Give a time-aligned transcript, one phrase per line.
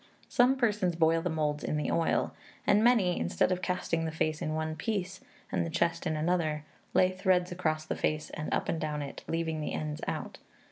[0.29, 2.33] Some persons boil the moulds in the oil;
[2.65, 6.63] and many, instead of casting the face in one piece, and the chest in another,
[6.95, 10.39] lay threads across the face and up and down it, leaving the ends out.